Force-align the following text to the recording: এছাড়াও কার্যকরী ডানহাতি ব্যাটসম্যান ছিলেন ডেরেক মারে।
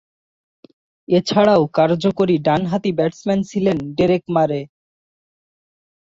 এছাড়াও 1.07 1.61
কার্যকরী 1.77 2.35
ডানহাতি 2.47 2.91
ব্যাটসম্যান 2.97 3.39
ছিলেন 3.49 3.77
ডেরেক 3.97 4.23
মারে। 4.35 4.61